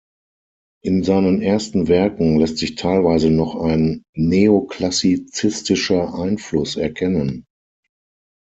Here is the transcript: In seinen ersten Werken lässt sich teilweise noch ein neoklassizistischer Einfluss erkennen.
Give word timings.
In 0.83 1.03
seinen 1.03 1.43
ersten 1.43 1.87
Werken 1.87 2.39
lässt 2.39 2.57
sich 2.57 2.73
teilweise 2.73 3.29
noch 3.29 3.55
ein 3.55 4.01
neoklassizistischer 4.15 6.15
Einfluss 6.15 6.75
erkennen. 6.75 7.45